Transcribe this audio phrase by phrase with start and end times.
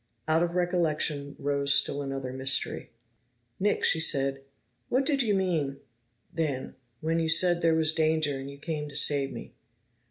[0.27, 2.89] Out of recollection rose still another mystery.
[3.59, 4.41] "Nick," she said,
[4.89, 5.79] "what did you mean
[6.33, 9.53] then when you said there was danger and you came to save me?"